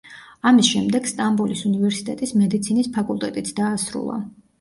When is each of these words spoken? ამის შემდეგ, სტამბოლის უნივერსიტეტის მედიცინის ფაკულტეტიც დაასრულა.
ამის 0.51 0.69
შემდეგ, 0.75 1.09
სტამბოლის 1.11 1.61
უნივერსიტეტის 1.71 2.33
მედიცინის 2.39 2.89
ფაკულტეტიც 2.97 3.53
დაასრულა. 3.61 4.19